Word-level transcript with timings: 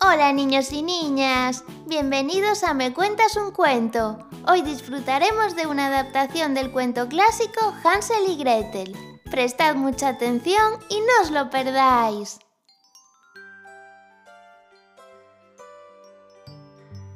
Hola 0.00 0.32
niños 0.32 0.72
y 0.72 0.82
niñas, 0.82 1.64
bienvenidos 1.86 2.62
a 2.62 2.72
Me 2.72 2.94
Cuentas 2.94 3.34
un 3.34 3.50
Cuento. 3.50 4.28
Hoy 4.46 4.62
disfrutaremos 4.62 5.56
de 5.56 5.66
una 5.66 5.86
adaptación 5.86 6.54
del 6.54 6.70
cuento 6.70 7.08
clásico 7.08 7.74
Hansel 7.82 8.28
y 8.28 8.36
Gretel. 8.36 8.96
Prestad 9.28 9.74
mucha 9.74 10.10
atención 10.10 10.74
y 10.88 11.00
no 11.00 11.22
os 11.22 11.32
lo 11.32 11.50
perdáis. 11.50 12.38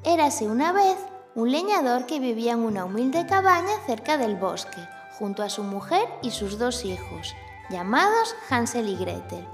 Érase 0.03 0.49
una 0.49 0.72
vez 0.72 0.99
un 1.36 1.53
leñador 1.53 2.07
que 2.07 2.18
vivía 2.18 2.54
en 2.54 2.64
una 2.64 2.85
humilde 2.85 3.26
cabaña 3.26 3.79
cerca 3.86 4.18
del 4.18 4.35
bosque, 4.35 4.89
junto 5.21 5.44
a 5.44 5.50
su 5.50 5.62
mujer 5.62 6.08
y 6.21 6.32
sus 6.32 6.58
dos 6.58 6.85
hijos, 6.85 7.32
llamados 7.71 8.35
Hansel 8.50 8.89
y 8.89 8.96
Gretel. 8.96 9.46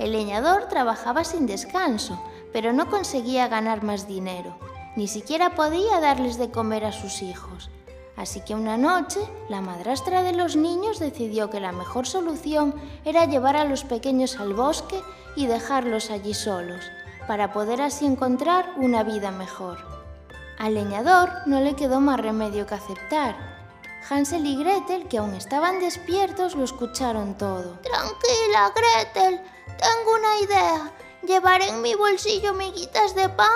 El 0.00 0.10
leñador 0.10 0.66
trabajaba 0.66 1.22
sin 1.22 1.46
descanso, 1.46 2.20
pero 2.54 2.72
no 2.72 2.88
conseguía 2.88 3.48
ganar 3.48 3.82
más 3.82 4.06
dinero, 4.06 4.56
ni 4.94 5.08
siquiera 5.08 5.56
podía 5.56 5.98
darles 5.98 6.38
de 6.38 6.52
comer 6.52 6.84
a 6.84 6.92
sus 6.92 7.20
hijos. 7.20 7.68
Así 8.16 8.42
que 8.42 8.54
una 8.54 8.76
noche, 8.76 9.18
la 9.48 9.60
madrastra 9.60 10.22
de 10.22 10.34
los 10.34 10.54
niños 10.54 11.00
decidió 11.00 11.50
que 11.50 11.58
la 11.58 11.72
mejor 11.72 12.06
solución 12.06 12.72
era 13.04 13.24
llevar 13.24 13.56
a 13.56 13.64
los 13.64 13.82
pequeños 13.82 14.38
al 14.38 14.54
bosque 14.54 15.02
y 15.34 15.46
dejarlos 15.46 16.12
allí 16.12 16.32
solos, 16.32 16.84
para 17.26 17.52
poder 17.52 17.82
así 17.82 18.06
encontrar 18.06 18.72
una 18.76 19.02
vida 19.02 19.32
mejor. 19.32 19.78
Al 20.56 20.74
leñador 20.74 21.30
no 21.46 21.58
le 21.58 21.74
quedó 21.74 21.98
más 21.98 22.20
remedio 22.20 22.68
que 22.68 22.76
aceptar. 22.76 23.34
Hansel 24.08 24.46
y 24.46 24.54
Gretel, 24.62 25.08
que 25.08 25.18
aún 25.18 25.34
estaban 25.34 25.80
despiertos, 25.80 26.54
lo 26.54 26.62
escucharon 26.62 27.36
todo. 27.36 27.80
Tranquila, 27.80 28.72
Gretel, 28.76 29.40
tengo 29.66 30.14
una 30.14 30.38
idea. 30.38 30.92
Llevaré 31.26 31.68
en 31.68 31.80
mi 31.80 31.94
bolsillo 31.94 32.52
miguitas 32.52 33.14
de 33.14 33.30
pan 33.30 33.46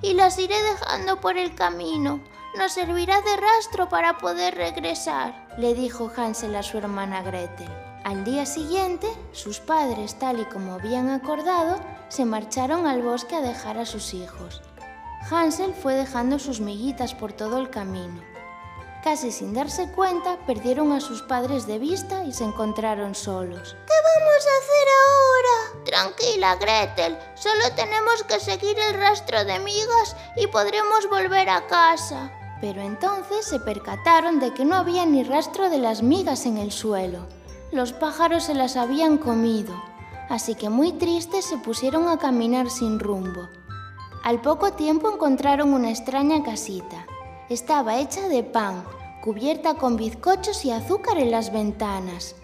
y 0.00 0.14
las 0.14 0.38
iré 0.38 0.56
dejando 0.62 1.20
por 1.20 1.36
el 1.36 1.54
camino. 1.54 2.20
Nos 2.56 2.72
servirá 2.72 3.20
de 3.20 3.36
rastro 3.36 3.90
para 3.90 4.16
poder 4.16 4.54
regresar, 4.54 5.46
le 5.58 5.74
dijo 5.74 6.10
Hansel 6.16 6.56
a 6.56 6.62
su 6.62 6.78
hermana 6.78 7.22
Gretel. 7.22 7.68
Al 8.04 8.24
día 8.24 8.46
siguiente, 8.46 9.06
sus 9.32 9.60
padres, 9.60 10.18
tal 10.18 10.40
y 10.40 10.46
como 10.46 10.72
habían 10.72 11.10
acordado, 11.10 11.78
se 12.08 12.24
marcharon 12.24 12.86
al 12.86 13.02
bosque 13.02 13.36
a 13.36 13.42
dejar 13.42 13.76
a 13.76 13.84
sus 13.84 14.14
hijos. 14.14 14.62
Hansel 15.30 15.74
fue 15.74 15.94
dejando 15.94 16.38
sus 16.38 16.60
miguitas 16.60 17.14
por 17.14 17.34
todo 17.34 17.58
el 17.58 17.68
camino. 17.68 18.22
Casi 19.02 19.30
sin 19.30 19.54
darse 19.54 19.90
cuenta, 19.92 20.38
perdieron 20.46 20.92
a 20.92 21.00
sus 21.00 21.22
padres 21.22 21.66
de 21.66 21.78
vista 21.78 22.24
y 22.24 22.32
se 22.32 22.44
encontraron 22.44 23.14
solos. 23.14 23.76
¿Qué 23.86 23.94
vamos 24.18 24.46
a 24.46 24.58
hacer 24.58 24.88
ahora? 25.06 25.84
Tranquila, 25.84 26.56
Gretel. 26.56 27.18
Solo 27.34 27.72
tenemos 27.76 28.24
que 28.24 28.40
seguir 28.40 28.76
el 28.78 28.94
rastro 28.94 29.44
de 29.44 29.60
migas 29.60 30.16
y 30.36 30.48
podremos 30.48 31.08
volver 31.08 31.48
a 31.48 31.66
casa. 31.68 32.32
Pero 32.60 32.82
entonces 32.82 33.46
se 33.46 33.60
percataron 33.60 34.40
de 34.40 34.52
que 34.52 34.64
no 34.64 34.74
había 34.74 35.06
ni 35.06 35.22
rastro 35.22 35.70
de 35.70 35.78
las 35.78 36.02
migas 36.02 36.44
en 36.44 36.58
el 36.58 36.72
suelo. 36.72 37.28
Los 37.70 37.92
pájaros 37.92 38.44
se 38.44 38.54
las 38.54 38.76
habían 38.76 39.16
comido, 39.18 39.80
así 40.28 40.56
que 40.56 40.68
muy 40.68 40.92
tristes 40.92 41.44
se 41.44 41.58
pusieron 41.58 42.08
a 42.08 42.18
caminar 42.18 42.68
sin 42.68 42.98
rumbo. 42.98 43.48
Al 44.24 44.40
poco 44.40 44.72
tiempo 44.72 45.08
encontraron 45.08 45.72
una 45.72 45.90
extraña 45.90 46.42
casita. 46.42 47.06
Estaba 47.48 47.98
hecha 47.98 48.28
de 48.28 48.42
pan, 48.42 48.84
cubierta 49.22 49.74
con 49.74 49.96
bizcochos 49.96 50.66
y 50.66 50.70
azúcar 50.70 51.16
en 51.16 51.30
las 51.30 51.50
ventanas. 51.50 52.34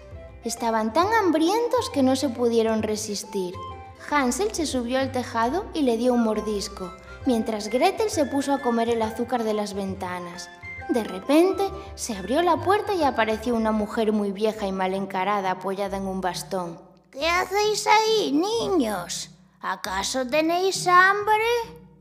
Estaban 0.43 0.93
tan 0.93 1.13
hambrientos 1.13 1.91
que 1.93 2.01
no 2.01 2.15
se 2.15 2.29
pudieron 2.29 2.81
resistir. 2.81 3.53
Hansel 4.09 4.55
se 4.55 4.65
subió 4.65 4.97
al 4.97 5.11
tejado 5.11 5.67
y 5.75 5.83
le 5.83 5.97
dio 5.97 6.11
un 6.11 6.23
mordisco, 6.23 6.91
mientras 7.27 7.67
Gretel 7.67 8.09
se 8.09 8.25
puso 8.25 8.51
a 8.51 8.61
comer 8.63 8.89
el 8.89 9.03
azúcar 9.03 9.43
de 9.43 9.53
las 9.53 9.75
ventanas. 9.75 10.49
De 10.89 11.03
repente 11.03 11.63
se 11.93 12.15
abrió 12.15 12.41
la 12.41 12.57
puerta 12.57 12.95
y 12.95 13.03
apareció 13.03 13.53
una 13.53 13.71
mujer 13.71 14.11
muy 14.11 14.31
vieja 14.31 14.65
y 14.65 14.71
mal 14.71 14.95
encarada 14.95 15.51
apoyada 15.51 15.97
en 15.97 16.07
un 16.07 16.19
bastón. 16.19 16.79
¿Qué 17.11 17.27
hacéis 17.27 17.85
ahí, 17.85 18.31
niños? 18.31 19.29
¿Acaso 19.61 20.25
tenéis 20.25 20.87
hambre? 20.87 21.45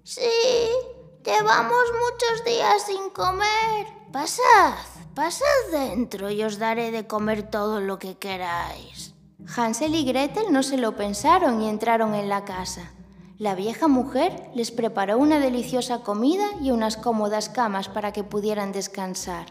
Sí, 0.03 0.69
Llevamos 1.25 1.85
muchos 2.03 2.45
días 2.45 2.83
sin 2.83 3.09
comer. 3.09 3.87
Pasad, 4.13 4.75
pasad 5.15 5.47
dentro 5.73 6.31
y 6.31 6.43
os 6.43 6.59
daré 6.59 6.91
de 6.91 7.07
comer 7.07 7.49
todo 7.51 7.81
lo 7.81 7.99
que 7.99 8.19
queráis. 8.19 9.15
Hansel 9.57 9.95
y 9.95 10.05
Gretel 10.05 10.53
no 10.53 10.63
se 10.63 10.77
lo 10.77 10.97
pensaron 10.97 11.63
y 11.63 11.71
entraron 11.71 12.15
en 12.15 12.29
la 12.29 12.45
casa. 12.45 12.93
La 13.39 13.55
vieja 13.55 13.89
mujer 13.89 14.51
les 14.55 14.71
preparó 14.71 15.17
una 15.17 15.41
deliciosa 15.41 16.03
comida 16.03 16.45
y 16.61 16.73
unas 16.73 16.99
cómodas 16.99 17.49
camas 17.49 17.89
para 17.89 18.13
que 18.13 18.23
pudieran 18.23 18.73
descansar. 18.73 19.47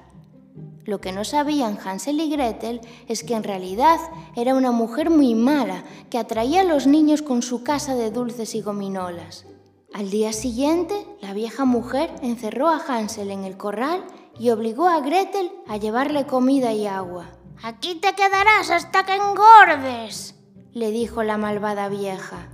Lo 0.86 1.02
que 1.02 1.12
no 1.12 1.24
sabían 1.24 1.80
Hansel 1.84 2.20
y 2.20 2.30
Gretel 2.30 2.82
es 3.08 3.24
que 3.24 3.34
en 3.34 3.44
realidad 3.44 3.98
era 4.36 4.54
una 4.54 4.72
mujer 4.72 5.10
muy 5.10 5.34
mala 5.34 5.84
que 6.12 6.20
atraía 6.20 6.62
a 6.62 6.66
los 6.66 6.86
niños 6.86 7.24
con 7.24 7.42
su 7.42 7.64
casa 7.64 7.96
de 7.96 8.12
dulces 8.12 8.54
y 8.54 8.62
gominolas. 8.62 9.48
Al 9.94 10.10
día 10.10 10.34
siguiente, 10.34 11.06
la 11.22 11.34
vieja 11.34 11.66
mujer 11.66 12.12
encerró 12.24 12.68
a 12.68 12.78
Hansel 12.78 13.30
en 13.30 13.44
el 13.44 13.58
corral 13.58 14.04
y 14.40 14.50
obligó 14.50 14.88
a 14.88 15.00
Gretel 15.02 15.52
a 15.68 15.78
llevarle 15.78 16.26
comida 16.26 16.74
y 16.74 16.88
agua. 16.88 17.28
Aquí 17.62 17.94
te 17.96 18.14
quedarás 18.14 18.72
hasta 18.72 19.06
que 19.06 19.14
engordes, 19.14 20.34
le 20.72 20.90
dijo 20.90 21.22
la 21.22 21.38
malvada 21.38 21.90
vieja. 21.90 22.50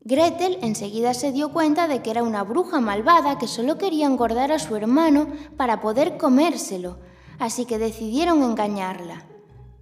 Gretel 0.00 0.58
enseguida 0.62 1.14
se 1.14 1.30
dio 1.30 1.52
cuenta 1.52 1.86
de 1.86 2.02
que 2.02 2.10
era 2.10 2.24
una 2.24 2.42
bruja 2.42 2.80
malvada 2.80 3.38
que 3.38 3.46
solo 3.46 3.78
quería 3.78 4.06
engordar 4.06 4.50
a 4.50 4.58
su 4.58 4.74
hermano 4.74 5.28
para 5.56 5.80
poder 5.80 6.16
comérselo, 6.16 6.98
así 7.38 7.66
que 7.66 7.78
decidieron 7.78 8.42
engañarla. 8.42 9.31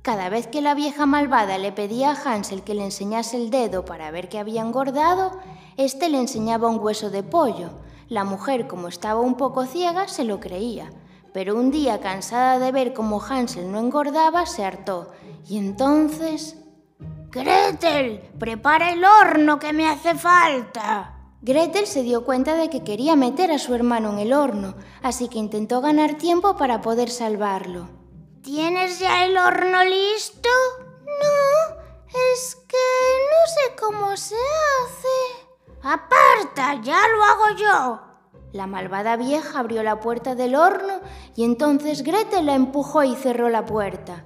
Cada 0.03 0.31
vez 0.31 0.47
que 0.47 0.62
la 0.62 0.75
vieja 0.75 1.05
malvada 1.05 1.59
le 1.59 1.72
pedía 1.72 2.12
a 2.12 2.15
Hansel 2.15 2.62
que 2.62 2.72
le 2.72 2.84
enseñase 2.84 3.37
el 3.37 3.50
dedo 3.50 3.84
para 3.84 4.11
ver 4.11 4.31
que 4.31 4.38
había 4.38 4.62
engordado, 4.62 5.38
éste 5.77 6.09
le 6.09 6.19
enseñaba 6.19 6.69
un 6.69 6.81
hueso 6.81 7.11
de 7.11 7.22
pollo. 7.22 7.69
La 8.09 8.25
mujer, 8.25 8.66
como 8.66 8.89
estaba 8.89 9.21
un 9.21 9.37
poco 9.37 9.66
ciega, 9.66 10.09
se 10.09 10.25
lo 10.25 10.41
creía. 10.41 10.91
Pero 11.34 11.55
un 11.55 11.71
día, 11.71 12.00
cansada 12.00 12.59
de 12.59 12.72
ver 12.72 12.94
cómo 12.94 13.22
Hansel 13.22 13.71
no 13.71 13.78
engordaba, 13.78 14.47
se 14.47 14.65
hartó. 14.65 15.10
Y 15.47 15.59
entonces... 15.59 16.56
Gretel, 17.31 18.22
prepara 18.39 18.93
el 18.93 19.05
horno 19.05 19.59
que 19.59 19.75
me 19.75 19.87
hace 19.87 20.15
falta. 20.15 21.15
Gretel 21.43 21.87
se 21.87 22.03
dio 22.03 22.25
cuenta 22.25 22.55
de 22.55 22.71
que 22.71 22.83
quería 22.83 23.16
meter 23.16 23.53
a 23.53 23.59
su 23.59 23.75
hermano 23.75 24.10
en 24.15 24.19
el 24.19 24.33
horno, 24.33 24.75
así 25.03 25.28
que 25.28 25.39
intentó 25.39 25.83
ganar 25.83 26.15
tiempo 26.15 26.56
para 26.56 26.81
poder 26.81 27.10
salvarlo. 27.10 28.00
¿Tienes 28.43 28.99
ya 28.99 29.27
el 29.27 29.37
horno 29.37 29.84
listo? 29.84 30.49
No, 31.05 31.77
es 32.33 32.56
que 32.67 32.77
no 33.28 33.47
sé 33.47 33.77
cómo 33.78 34.17
se 34.17 34.34
hace. 34.34 35.47
Aparta, 35.83 36.81
ya 36.83 37.01
lo 37.09 37.23
hago 37.23 37.56
yo. 37.59 38.01
La 38.53 38.67
malvada 38.67 39.17
vieja 39.17 39.59
abrió 39.59 39.83
la 39.83 40.01
puerta 40.01 40.34
del 40.34 40.55
horno 40.55 41.01
y 41.37 41.45
entonces 41.45 42.03
Gretel 42.03 42.47
la 42.47 42.55
empujó 42.55 43.03
y 43.03 43.15
cerró 43.15 43.51
la 43.51 43.67
puerta. 43.67 44.25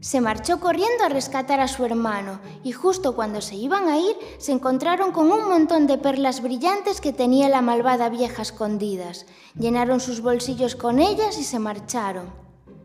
Se 0.00 0.20
marchó 0.20 0.58
corriendo 0.58 1.04
a 1.04 1.08
rescatar 1.08 1.60
a 1.60 1.68
su 1.68 1.84
hermano 1.84 2.40
y 2.64 2.72
justo 2.72 3.14
cuando 3.14 3.40
se 3.40 3.54
iban 3.54 3.88
a 3.88 3.96
ir 3.96 4.16
se 4.38 4.50
encontraron 4.50 5.12
con 5.12 5.30
un 5.30 5.48
montón 5.48 5.86
de 5.86 5.98
perlas 5.98 6.42
brillantes 6.42 7.00
que 7.00 7.12
tenía 7.12 7.48
la 7.48 7.62
malvada 7.62 8.08
vieja 8.08 8.42
escondidas. 8.42 9.24
Llenaron 9.56 10.00
sus 10.00 10.20
bolsillos 10.20 10.74
con 10.74 10.98
ellas 10.98 11.38
y 11.38 11.44
se 11.44 11.60
marcharon. 11.60 12.41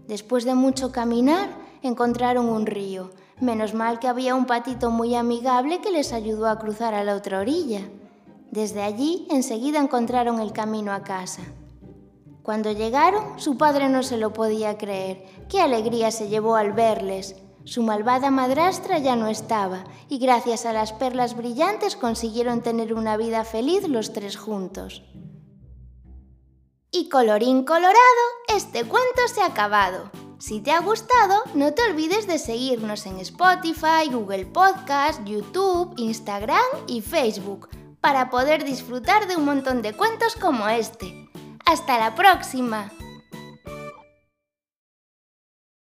Después 0.08 0.46
de 0.46 0.56
mucho 0.56 0.92
caminar, 0.92 1.50
encontraron 1.82 2.48
un 2.48 2.66
río. 2.66 3.12
Menos 3.42 3.74
mal 3.74 4.00
que 4.00 4.08
había 4.08 4.36
un 4.36 4.46
patito 4.46 4.90
muy 4.90 5.16
amigable 5.16 5.82
que 5.82 5.92
les 5.92 6.14
ayudó 6.14 6.48
a 6.48 6.58
cruzar 6.58 6.94
a 6.94 7.04
la 7.04 7.16
otra 7.16 7.40
orilla. 7.40 7.82
Desde 8.50 8.82
allí 8.82 9.28
enseguida 9.30 9.80
encontraron 9.80 10.40
el 10.40 10.54
camino 10.54 10.94
a 10.94 11.04
casa. 11.04 11.44
Cuando 12.42 12.72
llegaron, 12.72 13.38
su 13.38 13.58
padre 13.58 13.90
no 13.90 14.02
se 14.02 14.16
lo 14.18 14.32
podía 14.32 14.78
creer. 14.78 15.26
Qué 15.50 15.60
alegría 15.60 16.12
se 16.12 16.30
llevó 16.30 16.56
al 16.56 16.72
verles. 16.72 17.36
Su 17.66 17.84
malvada 17.84 18.32
madrastra 18.32 19.00
ya 19.00 19.18
no 19.18 19.28
estaba, 19.28 19.84
y 20.08 20.20
gracias 20.20 20.66
a 20.66 20.72
las 20.72 20.94
perlas 20.94 21.36
brillantes 21.36 21.98
consiguieron 21.98 22.62
tener 22.62 22.94
una 22.94 23.18
vida 23.18 23.44
feliz 23.44 23.86
los 23.90 24.14
tres 24.14 24.38
juntos. 24.38 25.04
Y 26.92 27.10
colorín 27.10 27.64
colorado, 27.64 27.96
este 28.56 28.86
cuento 28.86 29.28
se 29.34 29.42
ha 29.42 29.48
acabado. 29.48 30.10
Si 30.40 30.62
te 30.62 30.72
ha 30.72 30.80
gustado, 30.80 31.44
no 31.54 31.74
te 31.74 31.84
olvides 31.84 32.28
de 32.28 32.40
seguirnos 32.40 33.06
en 33.06 33.18
Spotify, 33.20 34.10
Google 34.12 34.46
Podcast, 34.46 35.24
YouTube, 35.26 35.94
Instagram 35.98 36.62
y 36.88 37.02
Facebook 37.02 37.70
para 38.02 38.30
poder 38.30 38.64
disfrutar 38.64 39.28
de 39.28 39.36
un 39.36 39.46
montón 39.46 39.82
de 39.82 39.94
cuentos 39.94 40.36
como 40.36 40.70
este. 40.70 41.30
¡Hasta 41.66 41.98
la 41.98 42.16
próxima! 42.16 42.92